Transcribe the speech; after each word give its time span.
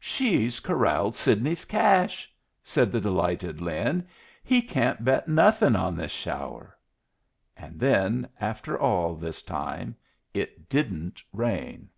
"She's 0.00 0.60
corralled 0.60 1.14
Sidney's 1.14 1.66
cash!" 1.66 2.32
said 2.62 2.90
the 2.90 3.02
delighted 3.02 3.60
Lin. 3.60 4.08
"He 4.42 4.62
can't 4.62 5.04
bet 5.04 5.28
nothing 5.28 5.76
on 5.76 5.94
this 5.94 6.10
shower." 6.10 6.74
And 7.54 7.78
then, 7.78 8.26
after 8.40 8.78
all, 8.80 9.14
this 9.14 9.42
time 9.42 9.94
it 10.32 10.70
didn't 10.70 11.22
rain! 11.34 11.90